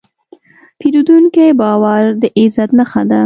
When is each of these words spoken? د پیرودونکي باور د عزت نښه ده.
د 0.03 0.03
پیرودونکي 0.79 1.45
باور 1.59 2.03
د 2.21 2.23
عزت 2.39 2.69
نښه 2.77 3.01
ده. 3.09 3.19